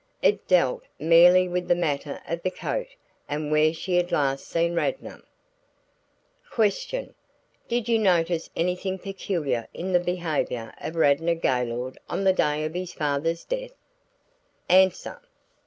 It 0.23 0.47
dealt 0.47 0.81
merely 0.97 1.47
with 1.47 1.67
the 1.67 1.75
matter 1.75 2.21
of 2.27 2.41
the 2.41 2.49
coat 2.49 2.87
and 3.29 3.51
where 3.51 3.71
she 3.71 3.97
had 3.97 4.11
last 4.11 4.47
seen 4.47 4.73
Radnor. 4.73 5.21
"Question. 6.49 7.13
'Did 7.67 7.87
you 7.87 7.99
notice 7.99 8.49
anything 8.55 8.97
peculiar 8.97 9.67
in 9.75 9.93
the 9.93 9.99
behavior 9.99 10.73
of 10.81 10.95
Radnor 10.95 11.35
Gaylord 11.35 11.99
on 12.09 12.23
the 12.23 12.33
day 12.33 12.63
of 12.65 12.73
his 12.73 12.93
father's 12.93 13.43
death?' 13.45 13.75
"_Answer. 14.67 15.19